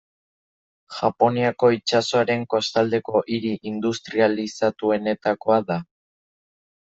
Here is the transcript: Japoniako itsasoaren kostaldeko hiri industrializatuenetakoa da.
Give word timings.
Japoniako 0.99 1.67
itsasoaren 1.75 2.45
kostaldeko 2.53 3.21
hiri 3.35 3.51
industrializatuenetakoa 3.73 5.59
da. 5.69 5.79